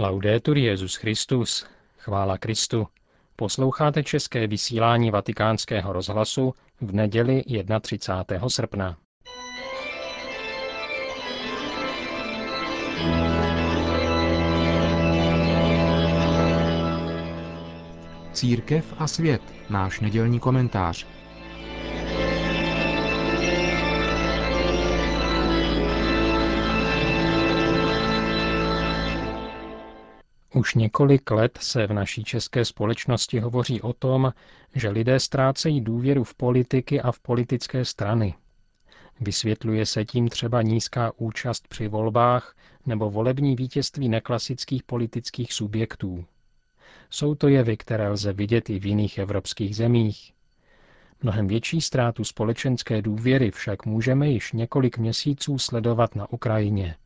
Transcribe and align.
Laudetur 0.00 0.58
Jezus 0.58 0.94
Christus, 0.94 1.66
chvála 1.98 2.38
Kristu. 2.38 2.86
Posloucháte 3.36 4.02
české 4.02 4.46
vysílání 4.46 5.10
Vatikánského 5.10 5.92
rozhlasu 5.92 6.54
v 6.80 6.92
neděli 6.92 7.42
31. 7.80 8.48
srpna. 8.48 8.96
Církev 18.32 18.94
a 18.98 19.06
svět, 19.06 19.42
náš 19.70 20.00
nedělní 20.00 20.40
komentář. 20.40 21.06
Už 30.58 30.74
několik 30.74 31.30
let 31.30 31.58
se 31.62 31.86
v 31.86 31.92
naší 31.92 32.24
české 32.24 32.64
společnosti 32.64 33.40
hovoří 33.40 33.82
o 33.82 33.92
tom, 33.92 34.32
že 34.74 34.88
lidé 34.90 35.20
ztrácejí 35.20 35.80
důvěru 35.80 36.24
v 36.24 36.34
politiky 36.34 37.00
a 37.00 37.12
v 37.12 37.20
politické 37.20 37.84
strany. 37.84 38.34
Vysvětluje 39.20 39.86
se 39.86 40.04
tím 40.04 40.28
třeba 40.28 40.62
nízká 40.62 41.12
účast 41.16 41.68
při 41.68 41.88
volbách 41.88 42.56
nebo 42.86 43.10
volební 43.10 43.56
vítězství 43.56 44.08
neklasických 44.08 44.82
politických 44.82 45.52
subjektů. 45.52 46.24
Jsou 47.10 47.34
to 47.34 47.48
jevy, 47.48 47.76
které 47.76 48.08
lze 48.08 48.32
vidět 48.32 48.70
i 48.70 48.78
v 48.78 48.86
jiných 48.86 49.18
evropských 49.18 49.76
zemích. 49.76 50.32
Mnohem 51.22 51.46
větší 51.48 51.80
ztrátu 51.80 52.24
společenské 52.24 53.02
důvěry 53.02 53.50
však 53.50 53.86
můžeme 53.86 54.28
již 54.28 54.52
několik 54.52 54.98
měsíců 54.98 55.58
sledovat 55.58 56.16
na 56.16 56.32
Ukrajině. 56.32 56.96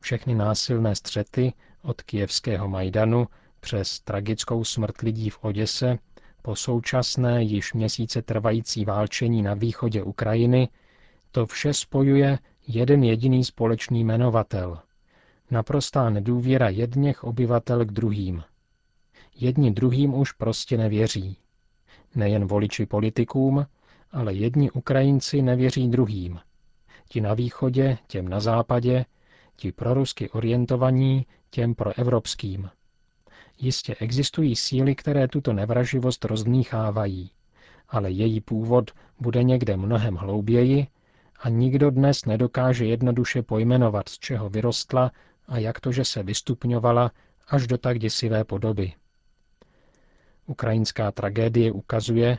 Všechny 0.00 0.34
násilné 0.34 0.94
střety 0.94 1.52
od 1.86 2.02
kijevského 2.02 2.68
Majdanu 2.68 3.26
přes 3.60 4.00
tragickou 4.00 4.64
smrt 4.64 5.00
lidí 5.00 5.30
v 5.30 5.38
Oděse 5.44 5.98
po 6.42 6.56
současné 6.56 7.42
již 7.42 7.72
měsíce 7.72 8.22
trvající 8.22 8.84
válčení 8.84 9.42
na 9.42 9.54
východě 9.54 10.02
Ukrajiny, 10.02 10.68
to 11.30 11.46
vše 11.46 11.74
spojuje 11.74 12.38
jeden 12.68 13.04
jediný 13.04 13.44
společný 13.44 14.04
jmenovatel. 14.04 14.78
Naprostá 15.50 16.10
nedůvěra 16.10 16.68
jedněch 16.68 17.24
obyvatel 17.24 17.84
k 17.84 17.92
druhým– 17.92 18.42
Jedni 19.38 19.70
druhým 19.70 20.14
už 20.14 20.32
prostě 20.32 20.76
nevěří. 20.76 21.36
Nejen 22.14 22.46
voliči 22.46 22.86
politikům, 22.86 23.66
ale 24.12 24.34
jedni 24.34 24.70
Ukrajinci 24.70 25.42
nevěří 25.42 25.88
druhým. 25.88 26.38
Ti 27.08 27.20
na 27.20 27.34
východě, 27.34 27.98
těm 28.06 28.28
na 28.28 28.40
západě, 28.40 29.04
ti 29.56 29.72
prorusky 29.72 30.30
orientovaní, 30.30 31.26
těm 31.56 31.74
proevropským. 31.74 32.70
Jistě 33.58 33.94
existují 34.00 34.56
síly, 34.56 34.94
které 34.94 35.28
tuto 35.28 35.52
nevraživost 35.52 36.24
rozdmíchávají, 36.24 37.30
ale 37.88 38.10
její 38.10 38.40
původ 38.40 38.90
bude 39.20 39.42
někde 39.42 39.76
mnohem 39.76 40.14
hlouběji 40.14 40.86
a 41.40 41.48
nikdo 41.48 41.90
dnes 41.90 42.24
nedokáže 42.24 42.84
jednoduše 42.84 43.42
pojmenovat, 43.42 44.08
z 44.08 44.18
čeho 44.18 44.48
vyrostla 44.48 45.12
a 45.48 45.58
jak 45.58 45.80
to, 45.80 45.92
že 45.92 46.04
se 46.04 46.22
vystupňovala 46.22 47.10
až 47.48 47.66
do 47.66 47.78
tak 47.78 47.98
děsivé 47.98 48.44
podoby. 48.44 48.92
Ukrajinská 50.46 51.12
tragédie 51.12 51.72
ukazuje, 51.72 52.38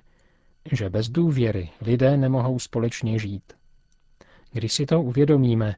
že 0.72 0.90
bez 0.90 1.10
důvěry 1.10 1.70
lidé 1.82 2.18
nemohou 2.18 2.60
společně 2.60 3.20
žít. 3.20 3.54
Když 4.52 4.74
si 4.74 4.86
to 4.86 5.02
uvědomíme, 5.02 5.76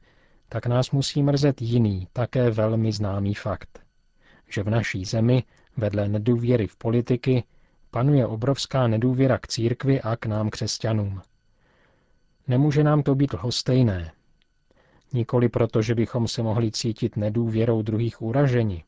tak 0.52 0.66
nás 0.66 0.90
musí 0.90 1.22
mrzet 1.22 1.62
jiný, 1.62 2.08
také 2.12 2.50
velmi 2.50 2.92
známý 2.92 3.34
fakt, 3.34 3.80
že 4.48 4.62
v 4.62 4.70
naší 4.70 5.04
zemi 5.04 5.44
vedle 5.76 6.08
nedůvěry 6.08 6.66
v 6.66 6.76
politiky 6.76 7.44
panuje 7.90 8.26
obrovská 8.26 8.86
nedůvěra 8.86 9.38
k 9.38 9.46
církvi 9.48 10.00
a 10.00 10.16
k 10.16 10.26
nám 10.26 10.50
křesťanům. 10.50 11.22
Nemůže 12.48 12.84
nám 12.84 13.02
to 13.02 13.14
být 13.14 13.32
lhostejné. 13.32 14.12
Nikoli 15.12 15.48
proto, 15.48 15.82
že 15.82 15.94
bychom 15.94 16.28
se 16.28 16.42
mohli 16.42 16.70
cítit 16.70 17.16
nedůvěrou 17.16 17.82
druhých 17.82 18.22
uraženi, 18.22 18.84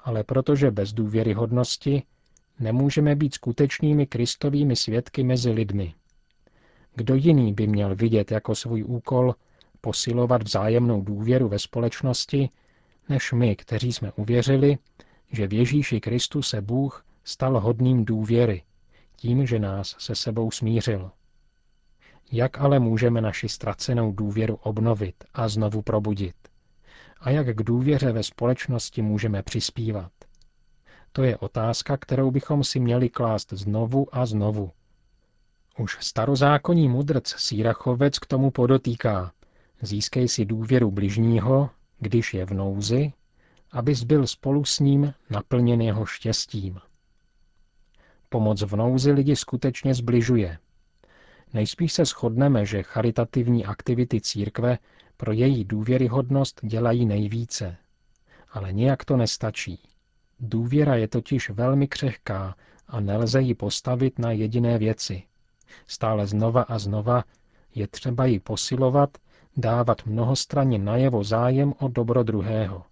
ale 0.00 0.24
protože 0.24 0.70
bez 0.70 0.92
důvěryhodnosti 0.92 2.02
nemůžeme 2.60 3.16
být 3.16 3.34
skutečnými 3.34 4.06
kristovými 4.06 4.76
svědky 4.76 5.24
mezi 5.24 5.50
lidmi. 5.50 5.94
Kdo 6.94 7.14
jiný 7.14 7.52
by 7.52 7.66
měl 7.66 7.94
vidět 7.96 8.30
jako 8.30 8.54
svůj 8.54 8.84
úkol 8.84 9.34
posilovat 9.88 10.42
vzájemnou 10.42 11.02
důvěru 11.02 11.48
ve 11.48 11.58
společnosti, 11.58 12.50
než 13.08 13.32
my, 13.32 13.56
kteří 13.56 13.92
jsme 13.92 14.12
uvěřili, 14.12 14.78
že 15.32 15.46
v 15.46 15.52
Ježíši 15.52 16.00
Kristu 16.00 16.42
se 16.42 16.60
Bůh 16.60 17.04
stal 17.24 17.60
hodným 17.60 18.04
důvěry, 18.04 18.62
tím, 19.16 19.46
že 19.46 19.58
nás 19.58 19.96
se 19.98 20.14
sebou 20.14 20.50
smířil. 20.50 21.10
Jak 22.32 22.58
ale 22.58 22.78
můžeme 22.78 23.20
naši 23.20 23.48
ztracenou 23.48 24.12
důvěru 24.12 24.58
obnovit 24.62 25.24
a 25.34 25.48
znovu 25.48 25.82
probudit? 25.82 26.36
A 27.20 27.30
jak 27.30 27.46
k 27.56 27.62
důvěře 27.62 28.12
ve 28.12 28.22
společnosti 28.22 29.02
můžeme 29.02 29.42
přispívat? 29.42 30.12
To 31.12 31.22
je 31.22 31.36
otázka, 31.36 31.96
kterou 31.96 32.30
bychom 32.30 32.64
si 32.64 32.80
měli 32.80 33.08
klást 33.08 33.52
znovu 33.52 34.06
a 34.12 34.26
znovu. 34.26 34.70
Už 35.78 35.98
starozákonní 36.00 36.88
mudrc 36.88 37.34
Sýrachovec 37.36 38.18
k 38.18 38.26
tomu 38.26 38.50
podotýká. 38.50 39.32
Získej 39.82 40.28
si 40.28 40.44
důvěru 40.44 40.90
bližního, 40.90 41.70
když 41.98 42.34
je 42.34 42.46
v 42.46 42.50
nouzi, 42.50 43.12
abys 43.70 44.04
byl 44.04 44.26
spolu 44.26 44.64
s 44.64 44.80
ním 44.80 45.14
naplněn 45.30 45.80
jeho 45.80 46.06
štěstím. 46.06 46.80
Pomoc 48.28 48.62
v 48.62 48.76
nouzi 48.76 49.12
lidi 49.12 49.36
skutečně 49.36 49.94
zbližuje. 49.94 50.58
Nejspíš 51.54 51.92
se 51.92 52.04
shodneme, 52.04 52.66
že 52.66 52.82
charitativní 52.82 53.64
aktivity 53.66 54.20
církve 54.20 54.78
pro 55.16 55.32
její 55.32 55.64
důvěryhodnost 55.64 56.60
dělají 56.62 57.06
nejvíce. 57.06 57.76
Ale 58.52 58.72
nijak 58.72 59.04
to 59.04 59.16
nestačí. 59.16 59.80
Důvěra 60.40 60.94
je 60.94 61.08
totiž 61.08 61.50
velmi 61.50 61.88
křehká 61.88 62.54
a 62.88 63.00
nelze 63.00 63.40
ji 63.40 63.54
postavit 63.54 64.18
na 64.18 64.32
jediné 64.32 64.78
věci. 64.78 65.22
Stále 65.86 66.26
znova 66.26 66.62
a 66.62 66.78
znova 66.78 67.24
je 67.74 67.88
třeba 67.88 68.26
ji 68.26 68.40
posilovat, 68.40 69.18
dávat 69.58 70.06
mnohostranně 70.06 70.78
najevo 70.78 71.24
zájem 71.24 71.74
o 71.78 71.88
dobro 71.88 72.22
druhého. 72.22 72.82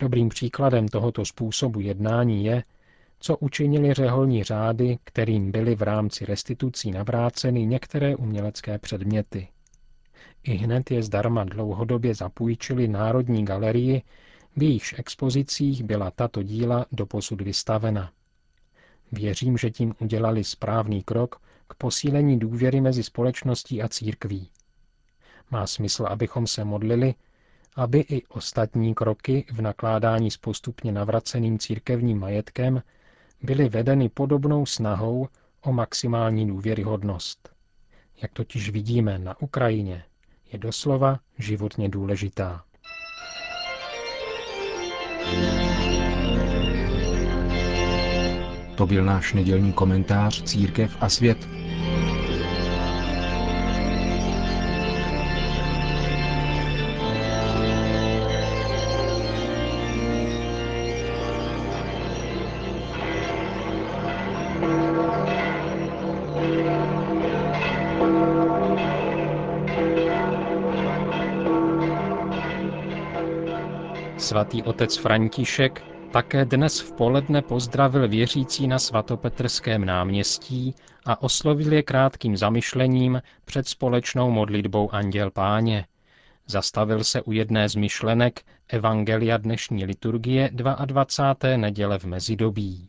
Dobrým 0.00 0.28
příkladem 0.28 0.88
tohoto 0.88 1.24
způsobu 1.24 1.80
jednání 1.80 2.44
je, 2.44 2.64
co 3.20 3.36
učinili 3.36 3.94
řeholní 3.94 4.44
řády, 4.44 4.98
kterým 5.04 5.50
byly 5.52 5.74
v 5.74 5.82
rámci 5.82 6.24
restitucí 6.24 6.90
navráceny 6.90 7.66
některé 7.66 8.16
umělecké 8.16 8.78
předměty. 8.78 9.48
I 10.42 10.54
hned 10.54 10.90
je 10.90 11.02
zdarma 11.02 11.44
dlouhodobě 11.44 12.14
zapůjčili 12.14 12.88
Národní 12.88 13.44
galerii 13.44 14.02
v 14.56 14.62
jejichž 14.62 14.94
expozicích 14.98 15.82
byla 15.84 16.10
tato 16.10 16.42
díla 16.42 16.86
doposud 16.92 17.40
vystavena. 17.40 18.10
Věřím, 19.12 19.56
že 19.58 19.70
tím 19.70 19.94
udělali 20.00 20.44
správný 20.44 21.02
krok 21.02 21.40
k 21.68 21.74
posílení 21.74 22.38
důvěry 22.38 22.80
mezi 22.80 23.02
společností 23.02 23.82
a 23.82 23.88
církví. 23.88 24.50
Má 25.50 25.66
smysl, 25.66 26.06
abychom 26.06 26.46
se 26.46 26.64
modlili, 26.64 27.14
aby 27.76 27.98
i 28.00 28.22
ostatní 28.26 28.94
kroky 28.94 29.44
v 29.52 29.60
nakládání 29.60 30.30
s 30.30 30.36
postupně 30.36 30.92
navraceným 30.92 31.58
církevním 31.58 32.18
majetkem 32.20 32.82
byly 33.42 33.68
vedeny 33.68 34.08
podobnou 34.08 34.66
snahou 34.66 35.28
o 35.62 35.72
maximální 35.72 36.46
důvěryhodnost. 36.48 37.48
Jak 38.22 38.32
totiž 38.32 38.70
vidíme 38.70 39.18
na 39.18 39.40
Ukrajině, 39.40 40.04
je 40.52 40.58
doslova 40.58 41.18
životně 41.38 41.88
důležitá. 41.88 42.64
To 48.76 48.86
byl 48.86 49.04
náš 49.04 49.32
nedělní 49.34 49.72
komentář 49.72 50.42
Církev 50.42 50.96
a 51.00 51.08
svět. 51.08 51.38
Svatý 74.28 74.62
otec 74.62 74.96
František 74.96 75.80
také 76.12 76.44
dnes 76.44 76.80
v 76.80 76.92
poledne 76.92 77.42
pozdravil 77.42 78.08
věřící 78.08 78.68
na 78.68 78.78
svatopetrském 78.78 79.84
náměstí 79.84 80.74
a 81.06 81.22
oslovil 81.22 81.72
je 81.72 81.82
krátkým 81.82 82.36
zamyšlením 82.36 83.22
před 83.44 83.68
společnou 83.68 84.30
modlitbou 84.30 84.94
Anděl 84.94 85.30
Páně. 85.30 85.86
Zastavil 86.46 87.04
se 87.04 87.22
u 87.22 87.32
jedné 87.32 87.68
z 87.68 87.74
myšlenek 87.74 88.40
Evangelia 88.68 89.36
dnešní 89.36 89.84
liturgie 89.84 90.50
22. 90.52 91.56
neděle 91.56 91.98
v 91.98 92.04
mezidobí. 92.04 92.88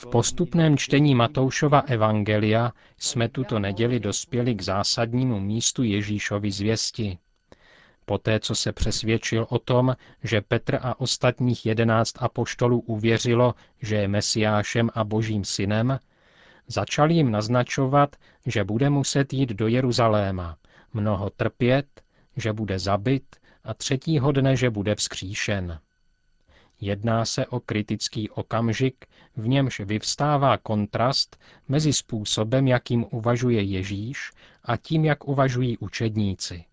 V 0.00 0.06
postupném 0.06 0.76
čtení 0.76 1.14
Matoušova 1.14 1.80
Evangelia 1.80 2.72
jsme 2.98 3.28
tuto 3.28 3.58
neděli 3.58 4.00
dospěli 4.00 4.54
k 4.54 4.62
zásadnímu 4.62 5.40
místu 5.40 5.82
Ježíšovy 5.82 6.50
zvěsti. 6.50 7.18
Poté, 8.04 8.40
co 8.40 8.54
se 8.54 8.72
přesvědčil 8.72 9.46
o 9.50 9.58
tom, 9.58 9.96
že 10.24 10.40
Petr 10.40 10.78
a 10.82 11.00
ostatních 11.00 11.66
jedenáct 11.66 12.22
apoštolů 12.22 12.80
uvěřilo, 12.80 13.54
že 13.82 13.96
je 13.96 14.08
Mesiášem 14.08 14.90
a 14.94 15.04
Božím 15.04 15.44
synem, 15.44 15.98
začal 16.66 17.10
jim 17.10 17.30
naznačovat, 17.30 18.16
že 18.46 18.64
bude 18.64 18.90
muset 18.90 19.32
jít 19.32 19.50
do 19.50 19.68
Jeruzaléma, 19.68 20.56
mnoho 20.94 21.30
trpět, 21.30 21.86
že 22.36 22.52
bude 22.52 22.78
zabit 22.78 23.36
a 23.64 23.74
třetího 23.74 24.32
dne, 24.32 24.56
že 24.56 24.70
bude 24.70 24.94
vzkříšen. 24.94 25.80
Jedná 26.80 27.24
se 27.24 27.46
o 27.46 27.60
kritický 27.60 28.30
okamžik, 28.30 29.06
v 29.36 29.48
němž 29.48 29.80
vyvstává 29.80 30.56
kontrast 30.56 31.36
mezi 31.68 31.92
způsobem, 31.92 32.68
jakým 32.68 33.06
uvažuje 33.10 33.62
Ježíš 33.62 34.32
a 34.64 34.76
tím, 34.76 35.04
jak 35.04 35.28
uvažují 35.28 35.78
učedníci. 35.78 36.64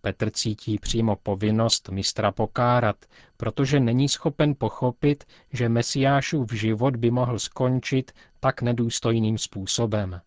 Petr 0.00 0.30
cítí 0.30 0.78
přímo 0.78 1.16
povinnost 1.16 1.88
mistra 1.88 2.32
pokárat, 2.32 2.96
protože 3.36 3.80
není 3.80 4.08
schopen 4.08 4.54
pochopit, 4.58 5.24
že 5.52 5.68
Mesiášův 5.68 6.52
život 6.52 6.96
by 6.96 7.10
mohl 7.10 7.38
skončit 7.38 8.12
tak 8.40 8.62
nedůstojným 8.62 9.38
způsobem. 9.38 10.20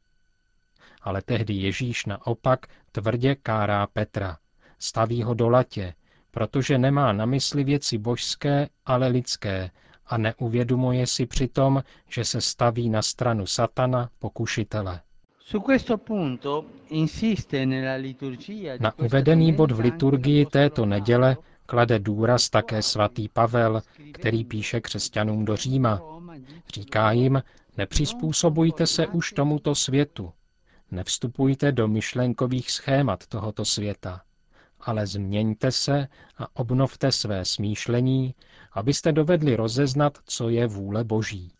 Ale 1.01 1.21
tehdy 1.21 1.53
Ježíš 1.53 2.05
naopak 2.05 2.67
tvrdě 2.91 3.35
kárá 3.35 3.87
Petra, 3.87 4.37
staví 4.79 5.23
ho 5.23 5.33
do 5.33 5.49
latě, 5.49 5.93
protože 6.37 6.77
nemá 6.77 7.13
na 7.13 7.25
mysli 7.25 7.63
věci 7.63 7.97
božské, 7.97 8.69
ale 8.85 9.07
lidské 9.07 9.69
a 10.07 10.17
neuvědomuje 10.17 11.07
si 11.07 11.25
přitom, 11.25 11.83
že 12.09 12.25
se 12.25 12.41
staví 12.41 12.89
na 12.89 13.01
stranu 13.01 13.45
satana, 13.45 14.09
pokušitele. 14.19 15.01
Na 18.79 18.99
uvedený 18.99 19.53
bod 19.53 19.71
v 19.71 19.79
liturgii 19.79 20.45
této 20.45 20.85
neděle 20.85 21.37
klade 21.65 21.99
důraz 21.99 22.49
také 22.49 22.81
svatý 22.81 23.29
Pavel, 23.29 23.81
který 24.13 24.45
píše 24.45 24.81
křesťanům 24.81 25.45
do 25.45 25.55
Říma. 25.55 26.01
Říká 26.73 27.11
jim, 27.11 27.43
nepřizpůsobujte 27.77 28.87
se 28.87 29.07
už 29.07 29.31
tomuto 29.31 29.75
světu, 29.75 30.31
nevstupujte 30.91 31.71
do 31.71 31.87
myšlenkových 31.87 32.71
schémat 32.71 33.27
tohoto 33.27 33.65
světa, 33.65 34.21
ale 34.87 35.07
změňte 35.07 35.71
se 35.71 36.07
a 36.37 36.47
obnovte 36.55 37.11
své 37.11 37.45
smýšlení, 37.45 38.35
abyste 38.71 39.11
dovedli 39.11 39.55
rozeznat, 39.55 40.17
co 40.25 40.49
je 40.49 40.67
vůle 40.67 41.03
Boží. 41.03 41.51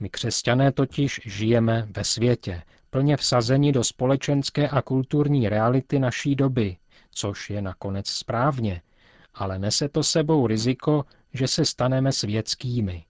My 0.00 0.08
křesťané 0.10 0.72
totiž 0.72 1.20
žijeme 1.24 1.88
ve 1.96 2.04
světě, 2.04 2.62
plně 2.90 3.16
vsazeni 3.16 3.72
do 3.72 3.84
společenské 3.84 4.68
a 4.68 4.82
kulturní 4.82 5.48
reality 5.48 5.98
naší 5.98 6.34
doby, 6.34 6.76
což 7.10 7.50
je 7.50 7.62
nakonec 7.62 8.08
správně, 8.08 8.82
ale 9.34 9.58
nese 9.58 9.88
to 9.88 10.02
sebou 10.02 10.46
riziko, 10.46 11.04
že 11.32 11.48
se 11.48 11.64
staneme 11.64 12.12
světskými. 12.12 13.04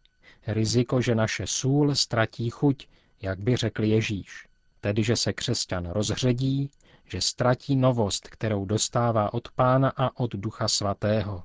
Riziko, 0.46 1.00
že 1.00 1.14
naše 1.14 1.46
sůl 1.46 1.94
ztratí 1.94 2.50
chuť, 2.50 2.88
jak 3.22 3.40
by 3.40 3.56
řekl 3.56 3.84
Ježíš. 3.84 4.48
Tedy, 4.80 5.02
že 5.02 5.16
se 5.16 5.32
křesťan 5.32 5.86
rozředí, 5.86 6.70
že 7.06 7.20
ztratí 7.20 7.76
novost, 7.76 8.28
kterou 8.28 8.64
dostává 8.64 9.34
od 9.34 9.48
Pána 9.50 9.92
a 9.96 10.20
od 10.20 10.30
Ducha 10.34 10.68
Svatého. 10.68 11.42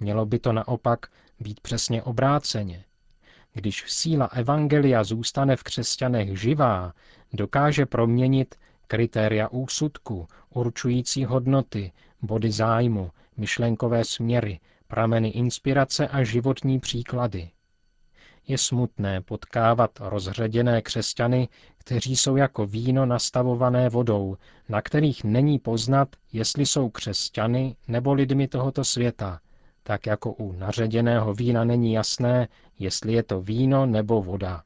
Mělo 0.00 0.26
by 0.26 0.38
to 0.38 0.52
naopak 0.52 1.06
být 1.40 1.60
přesně 1.60 2.02
obráceně. 2.02 2.84
Když 3.52 3.84
síla 3.88 4.26
Evangelia 4.26 5.04
zůstane 5.04 5.56
v 5.56 5.62
křesťanech 5.62 6.40
živá, 6.40 6.92
dokáže 7.32 7.86
proměnit 7.86 8.54
kritéria 8.86 9.48
úsudku, 9.48 10.28
určující 10.50 11.24
hodnoty, 11.24 11.92
body 12.22 12.52
zájmu, 12.52 13.10
myšlenkové 13.36 14.04
směry, 14.04 14.60
prameny 14.88 15.28
inspirace 15.28 16.08
a 16.08 16.22
životní 16.24 16.80
příklady. 16.80 17.50
Je 18.46 18.58
smutné 18.58 19.20
potkávat 19.20 19.90
rozředěné 20.00 20.82
křesťany, 20.82 21.48
kteří 21.78 22.16
jsou 22.16 22.36
jako 22.36 22.66
víno 22.66 23.06
nastavované 23.06 23.88
vodou, 23.88 24.36
na 24.68 24.82
kterých 24.82 25.24
není 25.24 25.58
poznat, 25.58 26.08
jestli 26.32 26.66
jsou 26.66 26.90
křesťany 26.90 27.76
nebo 27.88 28.12
lidmi 28.12 28.48
tohoto 28.48 28.84
světa, 28.84 29.40
tak 29.82 30.06
jako 30.06 30.32
u 30.32 30.52
naředěného 30.52 31.34
vína 31.34 31.64
není 31.64 31.92
jasné, 31.92 32.48
jestli 32.78 33.12
je 33.12 33.22
to 33.22 33.40
víno 33.40 33.86
nebo 33.86 34.22
voda. 34.22 34.62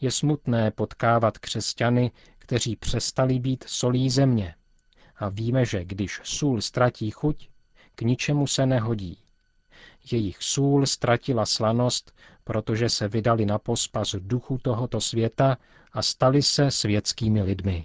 Je 0.00 0.10
smutné 0.10 0.70
potkávat 0.70 1.38
křesťany, 1.38 2.10
kteří 2.38 2.76
přestali 2.76 3.38
být 3.38 3.64
solí 3.68 4.10
země. 4.10 4.54
A 5.16 5.28
víme, 5.28 5.64
že 5.64 5.84
když 5.84 6.20
sůl 6.24 6.60
ztratí 6.60 7.10
chuť, 7.10 7.48
k 7.94 8.02
ničemu 8.02 8.46
se 8.46 8.66
nehodí. 8.66 9.18
Jejich 10.12 10.36
sůl 10.40 10.86
ztratila 10.86 11.46
slanost, 11.46 12.12
protože 12.46 12.88
se 12.88 13.08
vydali 13.08 13.46
na 13.46 13.58
pospas 13.58 14.14
duchu 14.18 14.58
tohoto 14.58 15.00
světa 15.00 15.56
a 15.92 16.02
stali 16.02 16.42
se 16.42 16.70
světskými 16.70 17.42
lidmi. 17.42 17.84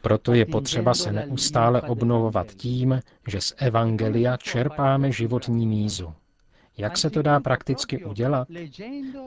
Proto 0.00 0.34
je 0.34 0.46
potřeba 0.46 0.94
se 0.94 1.12
neustále 1.12 1.82
obnovovat 1.82 2.54
tím, 2.54 3.00
že 3.28 3.40
z 3.40 3.54
Evangelia 3.56 4.36
čerpáme 4.36 5.12
životní 5.12 5.66
mízu. 5.66 6.14
Jak 6.76 6.98
se 6.98 7.10
to 7.10 7.22
dá 7.22 7.40
prakticky 7.40 8.04
udělat? 8.04 8.48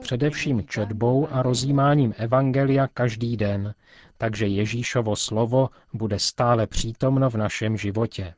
Především 0.00 0.66
četbou 0.66 1.28
a 1.30 1.42
rozjímáním 1.42 2.14
Evangelia 2.16 2.88
každý 2.94 3.36
den, 3.36 3.74
takže 4.18 4.46
Ježíšovo 4.46 5.16
slovo 5.16 5.68
bude 5.92 6.18
stále 6.18 6.66
přítomno 6.66 7.30
v 7.30 7.34
našem 7.34 7.76
životě. 7.76 8.34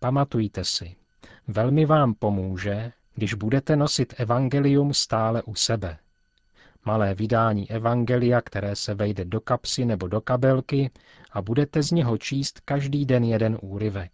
Pamatujte 0.00 0.64
si, 0.64 0.96
velmi 1.48 1.86
vám 1.86 2.14
pomůže, 2.14 2.92
když 3.14 3.34
budete 3.34 3.76
nosit 3.76 4.14
Evangelium 4.16 4.94
stále 4.94 5.42
u 5.42 5.54
sebe 5.54 5.98
malé 6.86 7.14
vydání 7.14 7.70
Evangelia, 7.70 8.40
které 8.40 8.76
se 8.76 8.94
vejde 8.94 9.24
do 9.24 9.40
kapsy 9.40 9.84
nebo 9.84 10.08
do 10.08 10.20
kabelky 10.20 10.90
a 11.32 11.42
budete 11.42 11.82
z 11.82 11.90
něho 11.90 12.18
číst 12.18 12.60
každý 12.60 13.06
den 13.06 13.24
jeden 13.24 13.58
úryvek. 13.62 14.12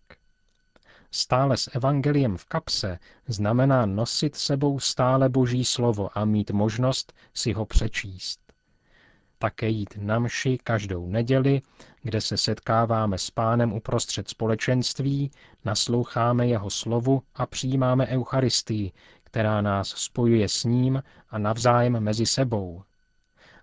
Stále 1.10 1.56
s 1.56 1.70
Evangeliem 1.74 2.36
v 2.36 2.44
kapse 2.44 2.98
znamená 3.26 3.86
nosit 3.86 4.36
sebou 4.36 4.80
stále 4.80 5.28
Boží 5.28 5.64
slovo 5.64 6.18
a 6.18 6.24
mít 6.24 6.50
možnost 6.50 7.12
si 7.34 7.52
ho 7.52 7.66
přečíst. 7.66 8.51
Také 9.42 9.68
jít 9.68 9.94
na 9.96 10.18
mši 10.18 10.58
každou 10.64 11.06
neděli, 11.06 11.62
kde 12.02 12.20
se 12.20 12.36
setkáváme 12.36 13.18
s 13.18 13.30
pánem 13.30 13.72
uprostřed 13.72 14.28
společenství, 14.28 15.30
nasloucháme 15.64 16.46
jeho 16.46 16.70
slovu 16.70 17.22
a 17.34 17.46
přijímáme 17.46 18.06
Eucharistii, 18.06 18.92
která 19.24 19.60
nás 19.60 19.88
spojuje 19.88 20.48
s 20.48 20.64
ním 20.64 21.02
a 21.30 21.38
navzájem 21.38 22.00
mezi 22.00 22.26
sebou. 22.26 22.82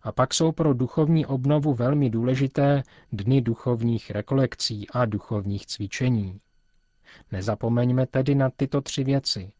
A 0.03 0.11
pak 0.11 0.33
jsou 0.33 0.51
pro 0.51 0.73
duchovní 0.73 1.25
obnovu 1.25 1.73
velmi 1.73 2.09
důležité 2.09 2.83
dny 3.11 3.41
duchovních 3.41 4.11
rekolekcí 4.11 4.89
a 4.89 5.05
duchovních 5.05 5.65
cvičení. 5.65 6.39
Nezapomeňme 7.31 8.05
tedy 8.07 8.35
na 8.35 8.49
tyto 8.49 8.81
tři 8.81 9.03
věci. 9.03 9.51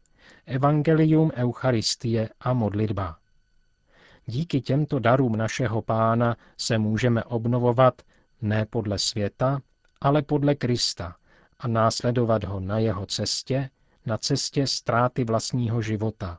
Evangelium, 0.46 1.30
Eucharistie 1.34 2.28
a 2.40 2.52
modlitba. 2.52 3.16
Díky 4.26 4.60
těmto 4.60 4.98
darům 4.98 5.36
našeho 5.36 5.82
pána 5.82 6.36
se 6.56 6.78
můžeme 6.78 7.24
obnovovat 7.24 8.02
ne 8.42 8.66
podle 8.70 8.98
světa, 8.98 9.60
ale 10.00 10.22
podle 10.22 10.54
Krista 10.54 11.16
a 11.58 11.68
následovat 11.68 12.44
ho 12.44 12.60
na 12.60 12.78
jeho 12.78 13.06
cestě, 13.06 13.70
na 14.06 14.18
cestě 14.18 14.66
ztráty 14.66 15.24
vlastního 15.24 15.82
života, 15.82 16.38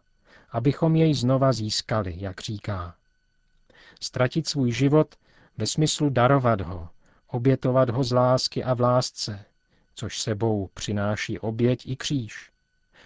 abychom 0.51 0.95
jej 0.95 1.13
znova 1.13 1.53
získali, 1.53 2.13
jak 2.17 2.41
říká. 2.41 2.95
Ztratit 3.99 4.47
svůj 4.47 4.71
život 4.71 5.15
ve 5.57 5.67
smyslu 5.67 6.09
darovat 6.09 6.61
ho, 6.61 6.89
obětovat 7.27 7.89
ho 7.89 8.03
z 8.03 8.11
lásky 8.11 8.63
a 8.63 8.73
v 8.73 8.79
lásce, 8.81 9.45
což 9.95 10.21
sebou 10.21 10.69
přináší 10.73 11.39
oběť 11.39 11.85
i 11.85 11.95
kříž, 11.95 12.51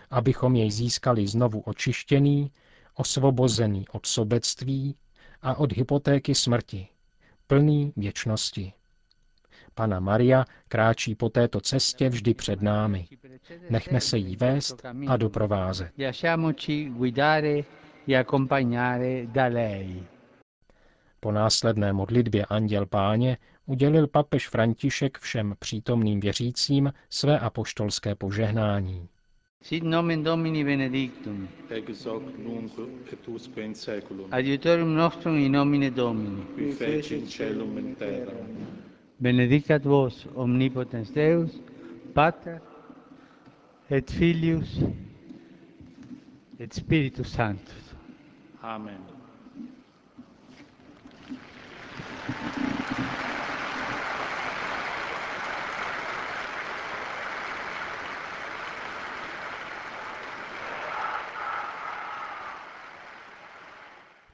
abychom 0.10 0.56
jej 0.56 0.72
získali 0.72 1.28
znovu 1.28 1.60
očištěný, 1.60 2.52
osvobozený 2.96 3.86
od 3.92 4.06
sobectví 4.06 4.96
a 5.42 5.56
od 5.56 5.74
hypotéky 5.74 6.36
smrti, 6.36 6.88
plný 7.48 7.94
věčnosti. 7.96 8.74
Pana 9.76 10.00
Maria 10.00 10.46
kráčí 10.68 11.16
po 11.16 11.30
této 11.30 11.62
cestě 11.62 12.10
vždy 12.10 12.34
před 12.34 12.62
námi. 12.62 13.08
Nechme 13.70 14.02
se 14.02 14.18
jí 14.18 14.36
vést 14.36 14.82
a 15.08 15.18
doprovázet. 15.18 15.92
Po 21.20 21.32
následné 21.32 21.94
modlitbě 21.94 22.46
Anděl 22.46 22.86
Páně 22.86 23.38
udělil 23.66 24.08
papež 24.08 24.48
František 24.50 25.18
všem 25.20 25.56
přítomným 25.60 26.20
věřícím 26.20 26.94
své 27.10 27.40
apoštolské 27.40 28.16
požehnání. 28.16 29.10
Sit 29.66 29.82
nomen 29.84 30.22
Domini 30.24 30.64
benedictum. 30.64 31.48
ex 31.70 32.06
hoc 32.06 32.22
nunc 32.38 32.72
et 33.12 33.28
usque 33.28 33.64
in 33.64 33.74
seculum, 33.74 34.28
Adiutorium 34.32 34.94
nostrum 34.94 35.38
in 35.40 35.52
nomine 35.52 35.90
Domini. 35.92 36.46
qui 36.54 36.72
feci 36.72 37.16
in 37.16 37.28
celum 37.28 37.76
in 37.78 37.96
terra. 37.96 38.32
Benedicat 39.18 39.82
vos 39.84 40.28
omnipotens 40.36 41.10
Deus, 41.12 41.50
Pater 42.14 42.62
et 43.90 44.08
Filius 44.12 44.82
et 46.60 46.72
Spiritus 46.72 47.28
Sanctus. 47.32 47.96
Amen. 48.62 49.00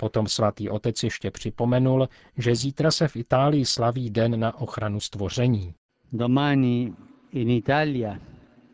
Potom 0.01 0.27
svatý 0.27 0.69
otec 0.69 1.03
ještě 1.03 1.31
připomenul, 1.31 2.09
že 2.37 2.55
zítra 2.55 2.91
se 2.91 3.07
v 3.07 3.15
Itálii 3.15 3.65
slaví 3.65 4.09
Den 4.09 4.39
na 4.39 4.55
ochranu 4.61 4.99
stvoření. 4.99 5.73
Domani 6.13 6.93
in 7.31 7.49
Italia 7.49 8.17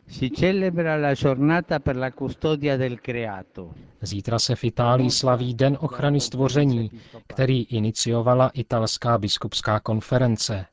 si 0.06 0.30
celebra 0.30 0.96
la 0.96 1.14
giornata 1.14 1.78
per 1.78 1.96
la 1.96 2.10
custodia 2.10 2.76
del 2.76 2.96
creato. 2.96 3.74
Zítra 4.02 4.38
se 4.38 4.56
v 4.56 4.64
Itálii 4.64 5.10
slaví 5.10 5.54
Den 5.54 5.78
ochrany 5.80 6.20
stvoření, 6.20 6.90
který 7.26 7.62
iniciovala 7.62 8.48
italská 8.48 9.18
biskupská 9.18 9.80
konference. 9.80 10.66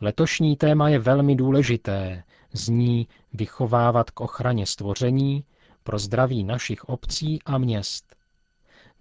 Letošní 0.00 0.56
téma 0.56 0.88
je 0.88 0.98
velmi 0.98 1.36
důležité. 1.36 2.22
Zní 2.52 3.08
vychovávat 3.32 4.10
k 4.10 4.20
ochraně 4.20 4.66
stvoření 4.66 5.44
pro 5.82 5.98
zdraví 5.98 6.44
našich 6.44 6.84
obcí 6.84 7.38
a 7.46 7.58
měst. 7.58 8.19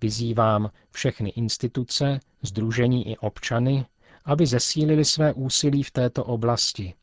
Vyzývám 0.01 0.69
všechny 0.91 1.29
instituce, 1.29 2.19
združení 2.41 3.07
i 3.11 3.17
občany, 3.17 3.85
aby 4.25 4.45
zesílili 4.45 5.05
své 5.05 5.33
úsilí 5.33 5.83
v 5.83 5.91
této 5.91 6.23
oblasti, 6.25 6.93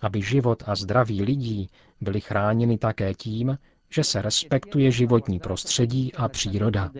aby 0.00 0.22
život 0.22 0.62
a 0.66 0.74
zdraví 0.74 1.22
lidí 1.22 1.68
byly 2.00 2.20
chráněny 2.20 2.78
také 2.78 3.14
tím, 3.14 3.58
že 3.90 4.04
se 4.04 4.22
respektuje 4.22 4.90
životní 4.90 5.38
prostředí 5.38 6.14
a 6.14 6.28
příroda. 6.28 6.90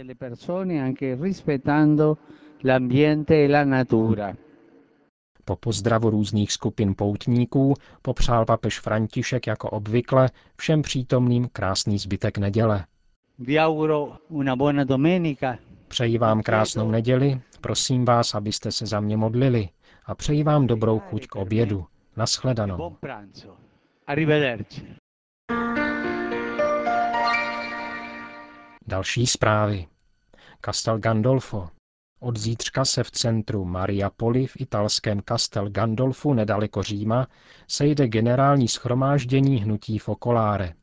e. 4.18 4.35
Po 5.44 5.56
pozdravu 5.56 6.11
různých 6.11 6.52
skupin 6.52 6.94
poutníků 6.94 7.75
popřál 8.02 8.44
papež 8.44 8.80
František 8.80 9.47
jako 9.47 9.71
obvykle 9.71 10.30
všem 10.56 10.82
přítomným 10.82 11.49
krásný 11.52 11.99
zbytek 11.99 12.38
neděle. 12.38 12.85
Přeji 15.89 16.19
vám 16.19 16.43
krásnou 16.43 16.91
neděli, 16.91 17.41
prosím 17.61 18.05
vás, 18.05 18.35
abyste 18.35 18.73
se 18.73 18.87
za 18.87 19.01
mě 19.01 19.17
modlili 19.17 19.69
a 20.07 20.15
přeji 20.15 20.43
vám 20.43 20.67
dobrou 20.67 20.99
chuť 20.99 21.27
k 21.27 21.37
obědu. 21.37 21.87
Naschledanou. 22.17 22.97
Další 28.87 29.27
zprávy. 29.27 29.87
Castel 30.65 30.99
Gandolfo. 30.99 31.69
Od 32.21 32.37
zítřka 32.39 32.85
se 32.85 33.05
v 33.05 33.11
centru 33.11 33.65
Mariapoli 33.65 34.47
v 34.47 34.61
italském 34.61 35.21
Castel 35.29 35.71
Gandolfu 35.71 36.35
nedaleko 36.35 36.83
Říma 36.83 37.27
sejde 37.69 38.09
generální 38.09 38.69
schromáždění 38.69 39.57
hnutí 39.57 39.99
Focolare. 39.99 40.75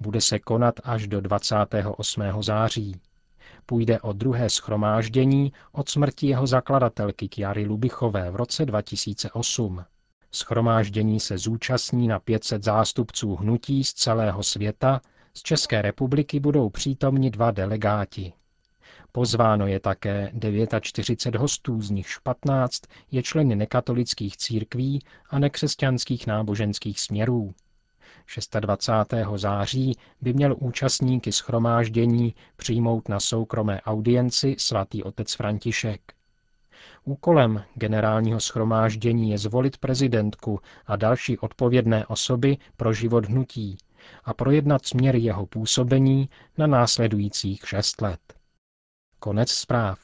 Bude 0.00 0.20
se 0.20 0.38
konat 0.38 0.74
až 0.84 1.06
do 1.06 1.20
28. 1.20 2.22
září. 2.40 3.00
Půjde 3.66 4.00
o 4.00 4.12
druhé 4.12 4.50
schromáždění 4.50 5.52
od 5.72 5.88
smrti 5.88 6.26
jeho 6.26 6.46
zakladatelky 6.46 7.28
Chiary 7.34 7.64
Lubichové 7.64 8.30
v 8.30 8.36
roce 8.36 8.66
2008. 8.66 9.84
Schromáždění 10.32 11.20
se 11.20 11.38
zúčastní 11.38 12.08
na 12.08 12.18
500 12.18 12.64
zástupců 12.64 13.36
hnutí 13.36 13.84
z 13.84 13.92
celého 13.92 14.42
světa, 14.42 15.00
z 15.34 15.42
České 15.42 15.82
republiky 15.82 16.40
budou 16.40 16.70
přítomni 16.70 17.30
dva 17.30 17.50
delegáti. 17.50 18.32
Pozváno 19.12 19.66
je 19.66 19.80
také 19.80 20.32
49 20.80 21.40
hostů, 21.40 21.82
z 21.82 21.90
nichž 21.90 22.18
15 22.18 22.82
je 23.10 23.22
členy 23.22 23.56
nekatolických 23.56 24.36
církví 24.36 25.02
a 25.30 25.38
nekřesťanských 25.38 26.26
náboženských 26.26 27.00
směrů. 27.00 27.54
26. 28.60 29.14
září 29.36 29.98
by 30.20 30.32
měl 30.32 30.56
účastníky 30.58 31.32
schromáždění 31.32 32.34
přijmout 32.56 33.08
na 33.08 33.20
soukromé 33.20 33.80
audienci 33.80 34.56
svatý 34.58 35.02
otec 35.02 35.34
František. 35.34 36.00
Úkolem 37.04 37.64
generálního 37.74 38.40
schromáždění 38.40 39.30
je 39.30 39.38
zvolit 39.38 39.78
prezidentku 39.78 40.60
a 40.86 40.96
další 40.96 41.38
odpovědné 41.38 42.06
osoby 42.06 42.56
pro 42.76 42.92
život 42.92 43.24
hnutí 43.24 43.78
a 44.24 44.34
projednat 44.34 44.86
směr 44.86 45.16
jeho 45.16 45.46
působení 45.46 46.28
na 46.58 46.66
následujících 46.66 47.62
šest 47.68 48.00
let. 48.00 48.20
Konec 49.18 49.50
zpráv. 49.50 50.03